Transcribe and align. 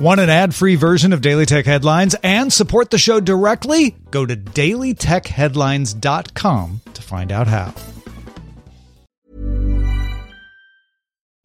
Want 0.00 0.18
an 0.18 0.30
ad 0.30 0.54
free 0.54 0.76
version 0.76 1.12
of 1.12 1.20
Daily 1.20 1.44
Tech 1.44 1.66
Headlines 1.66 2.16
and 2.22 2.50
support 2.50 2.88
the 2.88 2.96
show 2.96 3.20
directly? 3.20 3.94
Go 4.10 4.24
to 4.24 4.34
dailytechheadlines.com 4.34 6.80
to 6.94 7.02
find 7.02 7.30
out 7.30 7.46
how. 7.46 7.74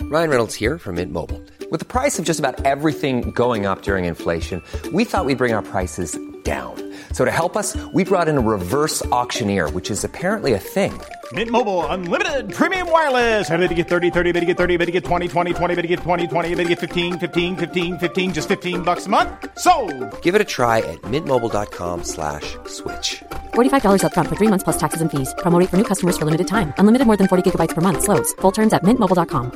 Ryan 0.03 0.29
Reynolds 0.29 0.55
here 0.55 0.77
from 0.77 0.95
Mint 0.95 1.11
Mobile. 1.11 1.41
With 1.69 1.81
the 1.81 1.85
price 1.85 2.17
of 2.17 2.23
just 2.23 2.39
about 2.39 2.65
everything 2.65 3.31
going 3.31 3.65
up 3.65 3.81
during 3.81 4.05
inflation, 4.05 4.63
we 4.93 5.03
thought 5.03 5.25
we'd 5.25 5.37
bring 5.37 5.53
our 5.53 5.61
prices 5.61 6.17
down. 6.43 6.93
So 7.11 7.25
to 7.25 7.31
help 7.31 7.57
us, 7.57 7.75
we 7.93 8.05
brought 8.05 8.29
in 8.29 8.37
a 8.37 8.41
reverse 8.41 9.05
auctioneer, 9.07 9.69
which 9.69 9.91
is 9.91 10.05
apparently 10.05 10.53
a 10.53 10.59
thing. 10.59 10.97
Mint 11.33 11.49
Mobile 11.49 11.85
unlimited 11.87 12.53
premium 12.53 12.91
wireless. 12.91 13.49
Ready 13.49 13.67
to 13.67 13.73
get 13.73 13.87
30, 13.87 14.11
30, 14.11 14.31
bit 14.31 14.41
to 14.41 14.45
get 14.45 14.57
30, 14.57 14.77
bit 14.77 14.85
to 14.85 14.91
get 14.91 15.03
20, 15.03 15.27
20, 15.27 15.53
20, 15.53 15.75
bit 15.75 15.81
to 15.81 15.87
get 15.87 15.99
20, 15.99 16.27
20, 16.27 16.55
bit 16.55 16.63
to 16.63 16.69
get 16.69 16.79
15, 16.79 17.17
15, 17.17 17.57
15, 17.57 17.97
15 17.97 18.33
just 18.33 18.47
15 18.47 18.83
bucks 18.83 19.07
a 19.07 19.09
month. 19.09 19.31
So, 19.57 19.73
Give 20.21 20.35
it 20.35 20.41
a 20.41 20.45
try 20.45 20.79
at 20.79 21.01
mintmobile.com 21.01 22.03
slash 22.03 22.55
switch. 22.67 23.23
$45 23.55 24.03
upfront 24.03 24.29
for 24.29 24.35
3 24.35 24.49
months 24.49 24.63
plus 24.63 24.77
taxes 24.77 25.01
and 25.01 25.09
fees. 25.09 25.33
Promo 25.39 25.57
for 25.67 25.77
new 25.77 25.87
customers 25.91 26.17
for 26.17 26.25
limited 26.25 26.47
time. 26.47 26.73
Unlimited 26.77 27.07
more 27.07 27.17
than 27.17 27.27
40 27.27 27.49
gigabytes 27.49 27.73
per 27.73 27.81
month 27.81 28.03
slows. 28.03 28.33
Full 28.41 28.51
terms 28.51 28.73
at 28.73 28.83
mintmobile.com. 28.83 29.51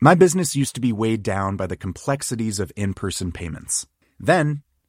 My 0.00 0.16
business 0.16 0.56
used 0.56 0.74
to 0.74 0.80
be 0.80 0.92
weighed 0.92 1.22
down 1.22 1.54
by 1.54 1.68
the 1.68 1.76
complexities 1.76 2.58
of 2.58 2.72
in-person 2.74 3.30
payments. 3.30 3.86
Then, 4.18 4.62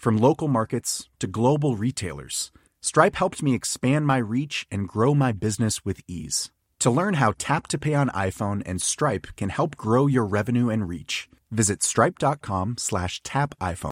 From 0.00 0.16
local 0.16 0.48
markets 0.48 1.10
to 1.18 1.26
global 1.26 1.76
retailers, 1.76 2.52
Stripe 2.80 3.16
helped 3.16 3.42
me 3.42 3.54
expand 3.54 4.06
my 4.06 4.16
reach 4.16 4.66
and 4.70 4.88
grow 4.88 5.14
my 5.14 5.30
business 5.30 5.84
with 5.84 6.00
ease. 6.08 6.50
To 6.78 6.90
learn 6.90 7.14
how 7.14 7.34
Tap 7.36 7.66
to 7.66 7.76
Pay 7.76 7.92
on 7.92 8.08
iPhone 8.08 8.62
and 8.64 8.80
Stripe 8.80 9.26
can 9.36 9.50
help 9.50 9.76
grow 9.76 10.06
your 10.06 10.24
revenue 10.24 10.70
and 10.70 10.88
reach, 10.88 11.28
visit 11.50 11.82
stripe.com 11.82 12.76
slash 12.78 13.22
tap 13.24 13.54
iPhone. 13.60 13.90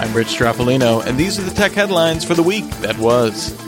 I'm 0.00 0.14
Rich 0.14 0.28
Stroffolino, 0.28 1.04
and 1.04 1.18
these 1.18 1.38
are 1.38 1.42
the 1.42 1.54
tech 1.54 1.72
headlines 1.72 2.24
for 2.24 2.32
the 2.32 2.42
week 2.42 2.64
that 2.80 2.96
was. 2.96 3.67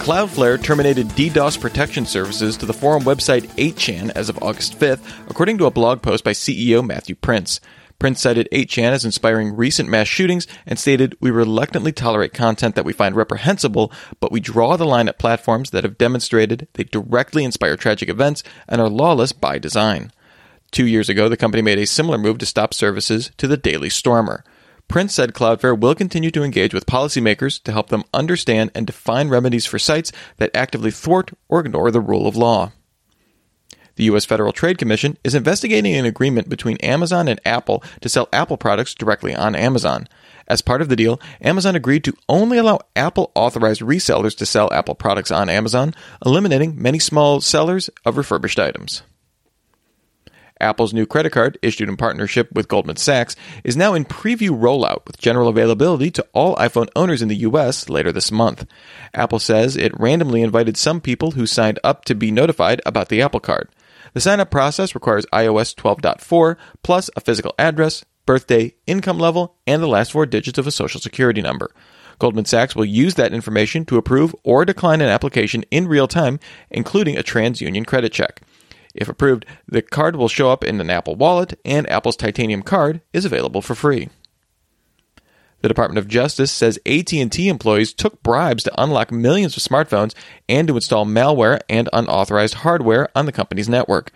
Cloudflare 0.00 0.60
terminated 0.60 1.08
DDoS 1.08 1.60
protection 1.60 2.06
services 2.06 2.56
to 2.56 2.64
the 2.64 2.72
forum 2.72 3.02
website 3.02 3.42
8chan 3.56 4.10
as 4.14 4.30
of 4.30 4.42
August 4.42 4.80
5th, 4.80 5.28
according 5.28 5.58
to 5.58 5.66
a 5.66 5.70
blog 5.70 6.00
post 6.00 6.24
by 6.24 6.32
CEO 6.32 6.84
Matthew 6.84 7.14
Prince. 7.14 7.60
Prince 7.98 8.22
cited 8.22 8.48
8chan 8.50 8.92
as 8.92 9.04
inspiring 9.04 9.54
recent 9.54 9.90
mass 9.90 10.08
shootings 10.08 10.46
and 10.64 10.78
stated, 10.78 11.14
We 11.20 11.30
reluctantly 11.30 11.92
tolerate 11.92 12.32
content 12.32 12.76
that 12.76 12.86
we 12.86 12.94
find 12.94 13.14
reprehensible, 13.14 13.92
but 14.20 14.32
we 14.32 14.40
draw 14.40 14.78
the 14.78 14.86
line 14.86 15.06
at 15.06 15.18
platforms 15.18 15.68
that 15.70 15.84
have 15.84 15.98
demonstrated 15.98 16.66
they 16.72 16.84
directly 16.84 17.44
inspire 17.44 17.76
tragic 17.76 18.08
events 18.08 18.42
and 18.66 18.80
are 18.80 18.88
lawless 18.88 19.32
by 19.32 19.58
design. 19.58 20.12
Two 20.70 20.86
years 20.86 21.10
ago, 21.10 21.28
the 21.28 21.36
company 21.36 21.62
made 21.62 21.78
a 21.78 21.86
similar 21.86 22.16
move 22.16 22.38
to 22.38 22.46
stop 22.46 22.72
services 22.72 23.32
to 23.36 23.46
the 23.46 23.58
Daily 23.58 23.90
Stormer. 23.90 24.44
Prince 24.90 25.14
said 25.14 25.34
Cloudflare 25.34 25.78
will 25.78 25.94
continue 25.94 26.32
to 26.32 26.42
engage 26.42 26.74
with 26.74 26.84
policymakers 26.84 27.62
to 27.62 27.70
help 27.70 27.90
them 27.90 28.02
understand 28.12 28.72
and 28.74 28.88
define 28.88 29.28
remedies 29.28 29.64
for 29.64 29.78
sites 29.78 30.10
that 30.38 30.50
actively 30.52 30.90
thwart 30.90 31.30
or 31.48 31.60
ignore 31.60 31.92
the 31.92 32.00
rule 32.00 32.26
of 32.26 32.34
law. 32.34 32.72
The 33.94 34.04
U.S. 34.06 34.24
Federal 34.24 34.52
Trade 34.52 34.78
Commission 34.78 35.16
is 35.22 35.36
investigating 35.36 35.94
an 35.94 36.06
agreement 36.06 36.48
between 36.48 36.76
Amazon 36.78 37.28
and 37.28 37.40
Apple 37.44 37.84
to 38.00 38.08
sell 38.08 38.28
Apple 38.32 38.56
products 38.56 38.92
directly 38.94 39.32
on 39.32 39.54
Amazon. 39.54 40.08
As 40.48 40.60
part 40.60 40.82
of 40.82 40.88
the 40.88 40.96
deal, 40.96 41.20
Amazon 41.40 41.76
agreed 41.76 42.02
to 42.02 42.16
only 42.28 42.58
allow 42.58 42.80
Apple 42.96 43.30
authorized 43.36 43.82
resellers 43.82 44.36
to 44.38 44.46
sell 44.46 44.72
Apple 44.72 44.96
products 44.96 45.30
on 45.30 45.48
Amazon, 45.48 45.94
eliminating 46.26 46.82
many 46.82 46.98
small 46.98 47.40
sellers 47.40 47.90
of 48.04 48.16
refurbished 48.16 48.58
items. 48.58 49.04
Apple's 50.60 50.92
new 50.92 51.06
credit 51.06 51.30
card, 51.30 51.58
issued 51.62 51.88
in 51.88 51.96
partnership 51.96 52.50
with 52.52 52.68
Goldman 52.68 52.96
Sachs, 52.96 53.36
is 53.64 53.76
now 53.76 53.94
in 53.94 54.04
preview 54.04 54.50
rollout 54.50 55.06
with 55.06 55.18
general 55.18 55.48
availability 55.48 56.10
to 56.12 56.26
all 56.32 56.56
iPhone 56.56 56.88
owners 56.94 57.22
in 57.22 57.28
the 57.28 57.36
US 57.36 57.88
later 57.88 58.12
this 58.12 58.30
month. 58.30 58.66
Apple 59.14 59.38
says 59.38 59.76
it 59.76 59.98
randomly 59.98 60.42
invited 60.42 60.76
some 60.76 61.00
people 61.00 61.32
who 61.32 61.46
signed 61.46 61.78
up 61.82 62.04
to 62.04 62.14
be 62.14 62.30
notified 62.30 62.80
about 62.84 63.08
the 63.08 63.22
Apple 63.22 63.40
Card. 63.40 63.68
The 64.12 64.20
sign 64.20 64.40
up 64.40 64.50
process 64.50 64.94
requires 64.94 65.26
iOS 65.32 65.74
12.4 65.74 66.56
plus 66.82 67.10
a 67.16 67.20
physical 67.20 67.54
address, 67.58 68.04
birthday, 68.26 68.74
income 68.86 69.18
level, 69.18 69.56
and 69.66 69.82
the 69.82 69.86
last 69.86 70.12
four 70.12 70.26
digits 70.26 70.58
of 70.58 70.66
a 70.66 70.70
social 70.70 71.00
security 71.00 71.42
number. 71.42 71.70
Goldman 72.20 72.44
Sachs 72.44 72.76
will 72.76 72.84
use 72.84 73.14
that 73.14 73.32
information 73.32 73.86
to 73.86 73.96
approve 73.96 74.34
or 74.44 74.64
decline 74.64 75.00
an 75.00 75.08
application 75.08 75.64
in 75.70 75.88
real 75.88 76.06
time, 76.06 76.38
including 76.70 77.16
a 77.16 77.22
TransUnion 77.22 77.86
credit 77.86 78.12
check. 78.12 78.42
If 79.00 79.08
approved, 79.08 79.46
the 79.66 79.80
card 79.80 80.14
will 80.14 80.28
show 80.28 80.50
up 80.50 80.62
in 80.62 80.78
an 80.80 80.90
Apple 80.90 81.16
Wallet, 81.16 81.58
and 81.64 81.90
Apple's 81.90 82.16
Titanium 82.16 82.62
card 82.62 83.00
is 83.14 83.24
available 83.24 83.62
for 83.62 83.74
free. 83.74 84.10
The 85.62 85.68
Department 85.68 85.98
of 85.98 86.08
Justice 86.08 86.52
says 86.52 86.78
AT&T 86.86 87.48
employees 87.48 87.92
took 87.92 88.22
bribes 88.22 88.62
to 88.64 88.82
unlock 88.82 89.10
millions 89.10 89.56
of 89.56 89.62
smartphones 89.62 90.14
and 90.48 90.68
to 90.68 90.74
install 90.74 91.06
malware 91.06 91.60
and 91.68 91.88
unauthorized 91.92 92.54
hardware 92.54 93.08
on 93.16 93.26
the 93.26 93.32
company's 93.32 93.68
network. 93.68 94.12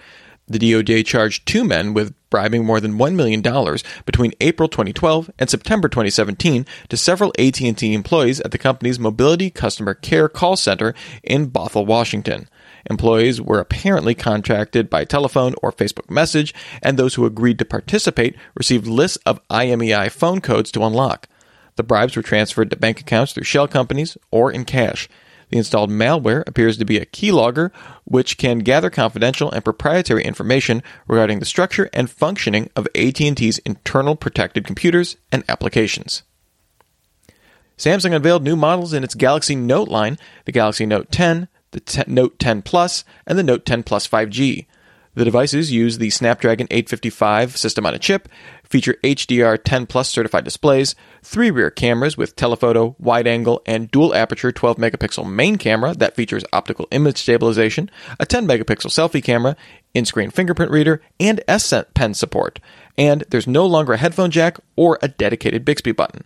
The 0.47 0.59
DOJ 0.59 1.07
charged 1.07 1.47
two 1.47 1.65
men 1.65 1.95
with 1.95 2.15
bribing 2.29 2.67
more 2.67 2.81
than 2.81 2.99
$1 2.99 3.15
million 3.15 3.41
between 4.05 4.33
April 4.43 4.69
2012 4.69 5.31
and 5.39 5.49
September 5.49 5.89
2017 5.89 6.67
to 6.91 6.97
several 6.99 7.33
AT&T 7.39 7.95
employees 7.95 8.41
at 8.41 8.51
the 8.51 8.59
company's 8.59 8.99
Mobility 8.99 9.49
Customer 9.49 9.95
Care 9.95 10.29
call 10.29 10.57
center 10.57 10.95
in 11.23 11.51
Bothell, 11.51 11.87
Washington. 11.87 12.49
Employees 12.91 13.41
were 13.41 13.61
apparently 13.61 14.15
contracted 14.15 14.91
by 14.91 15.05
telephone 15.05 15.55
or 15.63 15.73
Facebook 15.73 16.11
message, 16.11 16.55
and 16.83 16.99
those 16.99 17.15
who 17.15 17.25
agreed 17.25 17.59
to 17.59 17.65
participate 17.65 18.37
received 18.55 18.87
lists 18.87 19.19
of 19.25 19.41
IMEI 19.49 20.11
phone 20.11 20.41
codes 20.41 20.71
to 20.73 20.85
unlock. 20.85 21.29
The 21.77 21.83
bribes 21.83 22.17
were 22.17 22.23
transferred 22.23 22.71
to 22.71 22.77
bank 22.77 23.01
accounts 23.01 23.33
through 23.33 23.45
shell 23.45 23.67
companies 23.67 24.17
or 24.31 24.53
in 24.53 24.65
cash. 24.65 25.09
The 25.51 25.59
installed 25.59 25.91
malware 25.91 26.43
appears 26.47 26.79
to 26.79 26.85
be 26.85 26.99
a 26.99 27.07
keylogger, 27.07 27.71
which 28.05 28.39
can 28.39 28.61
gather 28.61 28.91
confidential 28.91 29.51
and 29.51 29.65
proprietary 29.65 30.25
information 30.25 30.83
regarding 31.07 31.39
the 31.39 31.45
structure 31.45 31.91
and 31.93 32.11
functioning 32.11 32.71
of 32.77 32.89
AT&T's 32.95 33.59
internal 33.59 34.17
protected 34.17 34.65
computers 34.67 35.17
and 35.31 35.45
applications. 35.49 36.23
Samsung 37.77 38.15
unveiled 38.15 38.45
new 38.45 38.57
models 38.57 38.93
in 38.93 39.03
its 39.03 39.15
Galaxy 39.15 39.57
Note 39.57 39.89
line, 39.89 40.19
the 40.45 40.53
Galaxy 40.53 40.87
Note 40.87 41.11
10, 41.11 41.49
the 41.75 42.05
Note 42.07 42.39
10 42.39 42.63
Plus, 42.63 43.05
and 43.27 43.39
the 43.39 43.43
Note 43.43 43.67
10 43.67 43.83
Plus 43.83 44.09
5G. 44.09 44.67
The 45.15 45.25
devices 45.25 45.71
use 45.71 45.99
the 45.99 46.11
Snapdragon 46.11 46.67
855 46.73 47.57
system 47.57 47.87
on 47.87 47.95
a 47.95 48.01
chip, 48.01 48.29
feature 48.65 48.97
HDR 49.05 49.63
10 49.63 49.87
Plus 49.87 50.09
certified 50.09 50.43
displays, 50.43 50.97
three 51.23 51.53
rear 51.53 51.71
cameras 51.71 52.17
with 52.17 52.35
telephoto, 52.35 52.97
wide 52.99 53.29
angle, 53.29 53.63
and 53.65 53.91
dual 53.93 54.13
aperture 54.13 54.51
12 54.51 54.77
megapixel 54.77 55.31
main 55.31 55.57
camera 55.57 55.95
that 55.95 56.17
features 56.17 56.45
optical 56.53 56.89
image 56.91 57.19
stabilization, 57.19 57.89
a 58.19 58.27
10 58.27 58.47
megapixel 58.49 58.91
selfie 58.91 59.23
camera, 59.23 59.57
in 59.95 60.05
screen 60.05 60.31
fingerprint 60.31 60.73
reader, 60.73 61.01
and 61.21 61.41
S 61.47 61.73
Pen 61.95 62.15
support. 62.15 62.59
And 62.99 63.23
there's 63.31 63.47
no 63.47 63.67
longer 63.67 63.93
a 63.93 63.99
headphone 63.99 64.33
jack 64.33 64.59
or 64.75 64.99
a 65.01 65.09
dedicated 65.09 65.65
Bixby 65.65 65.93
button. 65.93 66.25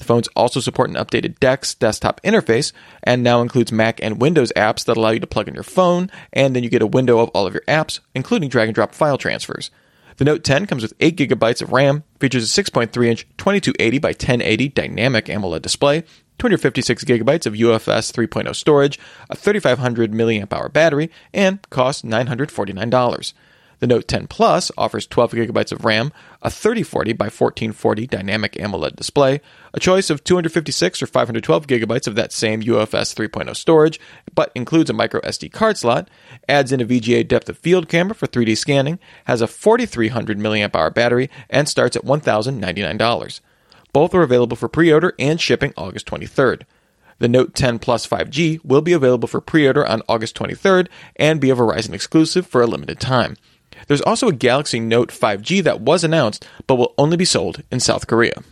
The 0.00 0.06
phones 0.06 0.28
also 0.28 0.60
support 0.60 0.88
an 0.88 0.96
updated 0.96 1.38
DeX 1.40 1.74
desktop 1.74 2.22
interface 2.22 2.72
and 3.02 3.22
now 3.22 3.42
includes 3.42 3.70
Mac 3.70 4.02
and 4.02 4.18
Windows 4.18 4.50
apps 4.56 4.82
that 4.86 4.96
allow 4.96 5.10
you 5.10 5.20
to 5.20 5.26
plug 5.26 5.46
in 5.46 5.52
your 5.52 5.62
phone, 5.62 6.10
and 6.32 6.56
then 6.56 6.64
you 6.64 6.70
get 6.70 6.80
a 6.80 6.86
window 6.86 7.18
of 7.18 7.28
all 7.28 7.46
of 7.46 7.52
your 7.52 7.64
apps, 7.68 8.00
including 8.14 8.48
drag 8.48 8.68
and 8.68 8.74
drop 8.74 8.94
file 8.94 9.18
transfers. 9.18 9.70
The 10.16 10.24
Note 10.24 10.42
10 10.42 10.64
comes 10.64 10.82
with 10.82 10.94
8 11.00 11.18
gigabytes 11.18 11.60
of 11.60 11.70
RAM, 11.70 12.02
features 12.18 12.58
a 12.58 12.62
6.3 12.62 13.06
inch 13.06 13.26
2280 13.36 13.98
by 13.98 14.08
1080 14.08 14.68
dynamic 14.70 15.28
AMOLED 15.28 15.60
display, 15.60 16.00
256 16.38 17.04
gigabytes 17.04 17.44
of 17.44 17.52
UFS 17.52 18.10
3.0 18.10 18.56
storage, 18.56 18.98
a 19.28 19.36
3500 19.36 20.12
milliamp 20.12 20.50
hour 20.54 20.70
battery, 20.70 21.10
and 21.34 21.60
costs 21.68 22.00
$949. 22.00 23.32
The 23.80 23.86
Note 23.86 24.06
10 24.08 24.26
Plus 24.26 24.70
offers 24.76 25.06
12 25.06 25.32
gigabytes 25.32 25.72
of 25.72 25.86
RAM, 25.86 26.12
a 26.42 26.50
3040 26.50 27.14
by 27.14 27.24
1440 27.24 28.06
dynamic 28.06 28.52
AMOLED 28.60 28.94
display, 28.94 29.40
a 29.72 29.80
choice 29.80 30.10
of 30.10 30.22
256 30.22 31.02
or 31.02 31.06
512 31.06 31.66
gigabytes 31.66 32.06
of 32.06 32.14
that 32.14 32.30
same 32.30 32.62
UFS 32.62 33.14
3.0 33.14 33.56
storage, 33.56 33.98
but 34.34 34.52
includes 34.54 34.90
a 34.90 34.92
micro 34.92 35.22
SD 35.22 35.50
card 35.50 35.78
slot, 35.78 36.10
adds 36.46 36.72
in 36.72 36.82
a 36.82 36.84
VGA 36.84 37.26
depth 37.26 37.48
of 37.48 37.56
field 37.56 37.88
camera 37.88 38.14
for 38.14 38.26
3D 38.26 38.54
scanning, 38.58 38.98
has 39.24 39.40
a 39.40 39.46
4300 39.46 40.38
mAh 40.38 40.90
battery, 40.90 41.30
and 41.48 41.66
starts 41.66 41.96
at 41.96 42.04
$1,099. 42.04 43.40
Both 43.94 44.14
are 44.14 44.22
available 44.22 44.58
for 44.58 44.68
pre-order 44.68 45.14
and 45.18 45.40
shipping 45.40 45.72
August 45.78 46.04
23rd. 46.04 46.64
The 47.18 47.28
Note 47.28 47.54
10 47.54 47.78
Plus 47.78 48.06
5G 48.06 48.62
will 48.62 48.82
be 48.82 48.92
available 48.92 49.28
for 49.28 49.40
pre-order 49.40 49.86
on 49.86 50.02
August 50.06 50.36
23rd 50.36 50.88
and 51.16 51.40
be 51.40 51.48
a 51.48 51.54
Verizon 51.54 51.94
exclusive 51.94 52.46
for 52.46 52.60
a 52.60 52.66
limited 52.66 53.00
time. 53.00 53.36
There's 53.86 54.02
also 54.02 54.28
a 54.28 54.32
Galaxy 54.32 54.80
Note 54.80 55.10
5G 55.10 55.62
that 55.64 55.80
was 55.80 56.04
announced, 56.04 56.46
but 56.66 56.76
will 56.76 56.94
only 56.98 57.16
be 57.16 57.24
sold 57.24 57.62
in 57.70 57.80
South 57.80 58.06
Korea. 58.06 58.42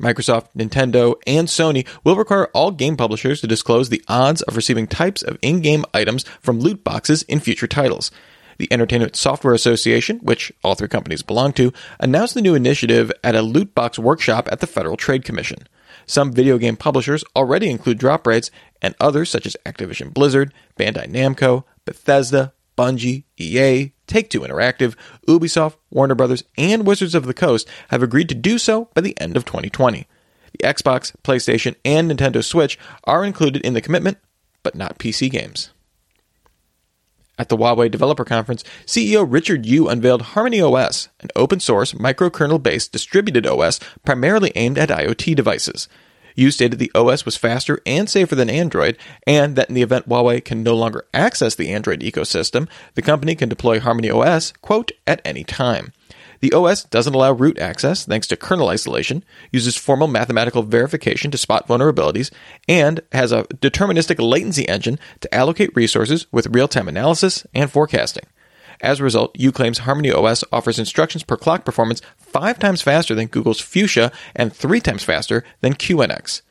Microsoft, 0.00 0.48
Nintendo, 0.56 1.14
and 1.26 1.46
Sony 1.46 1.86
will 2.04 2.16
require 2.16 2.46
all 2.54 2.70
game 2.70 2.96
publishers 2.96 3.40
to 3.40 3.46
disclose 3.46 3.90
the 3.90 4.02
odds 4.08 4.42
of 4.42 4.56
receiving 4.56 4.86
types 4.86 5.22
of 5.22 5.38
in 5.42 5.60
game 5.60 5.84
items 5.92 6.24
from 6.40 6.58
loot 6.58 6.82
boxes 6.82 7.22
in 7.24 7.38
future 7.38 7.66
titles. 7.66 8.10
The 8.58 8.72
Entertainment 8.72 9.16
Software 9.16 9.54
Association, 9.54 10.18
which 10.18 10.52
all 10.64 10.74
three 10.74 10.88
companies 10.88 11.22
belong 11.22 11.52
to, 11.54 11.72
announced 11.98 12.34
the 12.34 12.42
new 12.42 12.54
initiative 12.54 13.12
at 13.22 13.34
a 13.34 13.42
loot 13.42 13.74
box 13.74 13.98
workshop 13.98 14.48
at 14.50 14.60
the 14.60 14.66
Federal 14.66 14.96
Trade 14.96 15.24
Commission. 15.24 15.66
Some 16.06 16.32
video 16.32 16.58
game 16.58 16.76
publishers 16.76 17.24
already 17.36 17.70
include 17.70 17.98
drop 17.98 18.26
rates, 18.26 18.50
and 18.82 18.94
others, 19.00 19.30
such 19.30 19.46
as 19.46 19.56
Activision 19.64 20.12
Blizzard, 20.12 20.52
Bandai 20.78 21.06
Namco, 21.06 21.64
Bethesda, 21.84 22.52
Bungie, 22.76 23.24
EA, 23.36 23.92
Take 24.06 24.30
Two 24.30 24.40
Interactive, 24.40 24.94
Ubisoft, 25.28 25.76
Warner 25.90 26.14
Brothers, 26.14 26.44
and 26.56 26.86
Wizards 26.86 27.14
of 27.14 27.26
the 27.26 27.34
Coast 27.34 27.68
have 27.88 28.02
agreed 28.02 28.28
to 28.28 28.34
do 28.34 28.58
so 28.58 28.88
by 28.94 29.00
the 29.00 29.18
end 29.20 29.36
of 29.36 29.44
2020. 29.44 30.06
The 30.52 30.58
Xbox, 30.58 31.14
PlayStation, 31.22 31.76
and 31.84 32.10
Nintendo 32.10 32.44
Switch 32.44 32.78
are 33.04 33.24
included 33.24 33.62
in 33.62 33.74
the 33.74 33.80
commitment, 33.80 34.18
but 34.62 34.74
not 34.74 34.98
PC 34.98 35.30
games. 35.30 35.70
At 37.38 37.48
the 37.48 37.56
Huawei 37.56 37.90
Developer 37.90 38.24
Conference, 38.24 38.62
CEO 38.84 39.26
Richard 39.26 39.64
Yu 39.64 39.88
unveiled 39.88 40.20
Harmony 40.20 40.60
OS, 40.60 41.08
an 41.20 41.30
open 41.34 41.58
source, 41.58 41.94
microkernel 41.94 42.62
based 42.62 42.92
distributed 42.92 43.46
OS 43.46 43.80
primarily 44.04 44.52
aimed 44.56 44.76
at 44.76 44.90
IoT 44.90 45.34
devices. 45.36 45.88
Yu 46.34 46.50
stated 46.50 46.78
the 46.78 46.92
OS 46.94 47.24
was 47.24 47.36
faster 47.36 47.80
and 47.86 48.08
safer 48.08 48.34
than 48.34 48.50
Android, 48.50 48.96
and 49.26 49.56
that 49.56 49.68
in 49.68 49.74
the 49.74 49.82
event 49.82 50.08
Huawei 50.08 50.44
can 50.44 50.62
no 50.62 50.74
longer 50.74 51.06
access 51.12 51.54
the 51.54 51.70
Android 51.70 52.00
ecosystem, 52.00 52.68
the 52.94 53.02
company 53.02 53.34
can 53.34 53.48
deploy 53.48 53.80
Harmony 53.80 54.10
OS, 54.10 54.52
quote, 54.62 54.92
at 55.06 55.20
any 55.24 55.44
time. 55.44 55.92
The 56.40 56.52
OS 56.52 56.84
doesn't 56.84 57.14
allow 57.14 57.32
root 57.32 57.58
access 57.58 58.04
thanks 58.04 58.26
to 58.28 58.36
kernel 58.36 58.68
isolation, 58.68 59.24
uses 59.52 59.76
formal 59.76 60.08
mathematical 60.08 60.62
verification 60.62 61.30
to 61.30 61.38
spot 61.38 61.68
vulnerabilities, 61.68 62.30
and 62.66 63.00
has 63.12 63.30
a 63.30 63.44
deterministic 63.44 64.18
latency 64.18 64.68
engine 64.68 64.98
to 65.20 65.34
allocate 65.34 65.76
resources 65.76 66.26
with 66.32 66.54
real 66.54 66.68
time 66.68 66.88
analysis 66.88 67.46
and 67.54 67.70
forecasting. 67.70 68.24
As 68.80 69.00
a 69.00 69.04
result, 69.04 69.38
Yu 69.38 69.52
claims 69.52 69.78
Harmony 69.78 70.10
OS 70.10 70.42
offers 70.52 70.78
instructions 70.78 71.22
per 71.22 71.36
clock 71.36 71.64
performance 71.64 72.00
five 72.16 72.58
times 72.58 72.80
faster 72.80 73.14
than 73.14 73.26
Google's 73.26 73.60
Fuchsia 73.60 74.10
and 74.34 74.52
three 74.54 74.80
times 74.80 75.02
faster 75.02 75.44
than 75.60 75.74
QNX. 75.74 76.42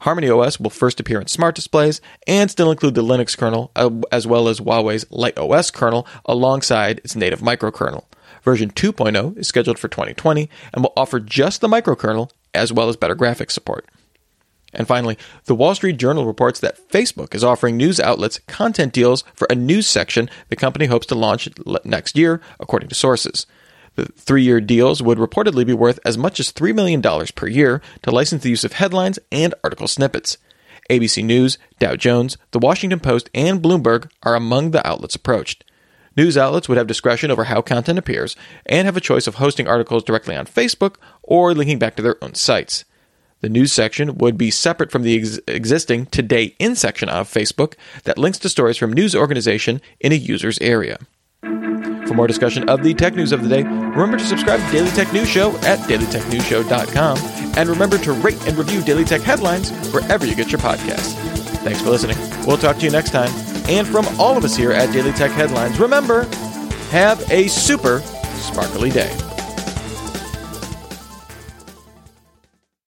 Harmony 0.00 0.30
OS 0.30 0.58
will 0.58 0.70
first 0.70 0.98
appear 0.98 1.20
in 1.20 1.26
smart 1.26 1.54
displays 1.54 2.00
and 2.26 2.50
still 2.50 2.70
include 2.70 2.94
the 2.94 3.02
Linux 3.02 3.36
kernel, 3.36 3.70
uh, 3.76 3.90
as 4.10 4.26
well 4.26 4.48
as 4.48 4.60
Huawei's 4.60 5.04
LiteOS 5.06 5.72
kernel 5.72 6.06
alongside 6.24 6.98
its 6.98 7.16
native 7.16 7.40
microkernel. 7.40 8.04
Version 8.42 8.70
2.0 8.70 9.36
is 9.36 9.48
scheduled 9.48 9.78
for 9.78 9.88
2020 9.88 10.48
and 10.72 10.82
will 10.82 10.92
offer 10.96 11.20
just 11.20 11.60
the 11.60 11.68
microkernel 11.68 12.30
as 12.54 12.72
well 12.72 12.88
as 12.88 12.96
better 12.96 13.14
graphics 13.14 13.52
support. 13.52 13.86
And 14.72 14.86
finally, 14.86 15.18
the 15.46 15.54
Wall 15.54 15.74
Street 15.74 15.96
Journal 15.96 16.26
reports 16.26 16.60
that 16.60 16.88
Facebook 16.90 17.34
is 17.34 17.42
offering 17.42 17.76
news 17.76 17.98
outlets 17.98 18.40
content 18.46 18.92
deals 18.92 19.24
for 19.34 19.46
a 19.50 19.54
news 19.54 19.86
section 19.86 20.30
the 20.48 20.56
company 20.56 20.86
hopes 20.86 21.06
to 21.06 21.14
launch 21.14 21.48
next 21.84 22.16
year, 22.16 22.40
according 22.58 22.88
to 22.88 22.94
sources. 22.94 23.46
The 23.96 24.06
three 24.06 24.42
year 24.42 24.60
deals 24.60 25.02
would 25.02 25.18
reportedly 25.18 25.66
be 25.66 25.72
worth 25.72 25.98
as 26.04 26.16
much 26.16 26.38
as 26.38 26.52
$3 26.52 26.74
million 26.74 27.02
per 27.34 27.48
year 27.48 27.82
to 28.02 28.10
license 28.10 28.42
the 28.42 28.50
use 28.50 28.64
of 28.64 28.74
headlines 28.74 29.18
and 29.32 29.54
article 29.64 29.88
snippets. 29.88 30.38
ABC 30.88 31.24
News, 31.24 31.58
Dow 31.78 31.96
Jones, 31.96 32.36
The 32.52 32.58
Washington 32.58 33.00
Post, 33.00 33.30
and 33.34 33.62
Bloomberg 33.62 34.10
are 34.22 34.34
among 34.34 34.70
the 34.70 34.86
outlets 34.86 35.14
approached. 35.14 35.64
News 36.16 36.36
outlets 36.36 36.68
would 36.68 36.78
have 36.78 36.88
discretion 36.88 37.30
over 37.30 37.44
how 37.44 37.62
content 37.62 37.98
appears 37.98 38.36
and 38.66 38.86
have 38.86 38.96
a 38.96 39.00
choice 39.00 39.26
of 39.26 39.36
hosting 39.36 39.68
articles 39.68 40.02
directly 40.02 40.34
on 40.36 40.46
Facebook 40.46 40.96
or 41.22 41.54
linking 41.54 41.78
back 41.78 41.94
to 41.96 42.02
their 42.02 42.22
own 42.22 42.34
sites. 42.34 42.84
The 43.40 43.48
news 43.48 43.72
section 43.72 44.18
would 44.18 44.36
be 44.36 44.50
separate 44.50 44.92
from 44.92 45.02
the 45.02 45.18
ex- 45.18 45.40
existing 45.48 46.06
Today 46.06 46.54
In 46.58 46.76
section 46.76 47.08
of 47.08 47.28
Facebook 47.28 47.74
that 48.04 48.18
links 48.18 48.38
to 48.40 48.48
stories 48.48 48.76
from 48.76 48.92
news 48.92 49.14
organization 49.14 49.80
in 49.98 50.12
a 50.12 50.16
user's 50.16 50.58
area. 50.60 50.98
For 52.10 52.14
more 52.14 52.26
discussion 52.26 52.68
of 52.68 52.82
the 52.82 52.92
tech 52.92 53.14
news 53.14 53.32
of 53.32 53.42
the 53.42 53.48
day, 53.48 53.62
remember 53.62 54.18
to 54.18 54.24
subscribe 54.24 54.60
to 54.60 54.72
Daily 54.72 54.90
Tech 54.90 55.12
News 55.12 55.28
Show 55.28 55.56
at 55.58 55.78
dailytechnewsshow.com 55.88 57.18
and 57.56 57.68
remember 57.68 57.98
to 57.98 58.12
rate 58.14 58.46
and 58.46 58.58
review 58.58 58.82
Daily 58.82 59.04
Tech 59.04 59.22
headlines 59.22 59.70
wherever 59.90 60.26
you 60.26 60.34
get 60.34 60.50
your 60.50 60.60
podcasts. 60.60 61.14
Thanks 61.62 61.80
for 61.80 61.90
listening. 61.90 62.18
We'll 62.46 62.58
talk 62.58 62.78
to 62.78 62.84
you 62.84 62.90
next 62.90 63.10
time. 63.10 63.30
And 63.68 63.86
from 63.86 64.06
all 64.18 64.36
of 64.36 64.44
us 64.44 64.56
here 64.56 64.72
at 64.72 64.92
Daily 64.92 65.12
Tech 65.12 65.30
Headlines, 65.30 65.78
remember, 65.78 66.24
have 66.90 67.22
a 67.30 67.46
super 67.48 68.00
sparkly 68.00 68.90
day. 68.90 69.29